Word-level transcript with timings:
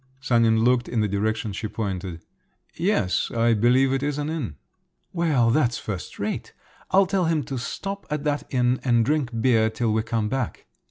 Sanin 0.19 0.63
looked 0.63 0.89
in 0.89 0.99
the 1.01 1.07
direction 1.07 1.53
she 1.53 1.67
pointed. 1.67 2.23
"Yes, 2.73 3.29
I 3.29 3.53
believe 3.53 3.93
it 3.93 4.01
is 4.01 4.17
an 4.17 4.31
inn." 4.31 4.55
"Well, 5.13 5.51
that's 5.51 5.77
first 5.77 6.17
rate. 6.17 6.53
I'll 6.89 7.05
tell 7.05 7.25
him 7.25 7.43
to 7.43 7.59
stop 7.59 8.07
at 8.09 8.23
that 8.23 8.45
inn 8.51 8.79
and 8.83 9.05
drink 9.05 9.29
beer 9.41 9.69
till 9.69 9.91
we 9.93 10.01
come 10.01 10.27
back." 10.27 10.65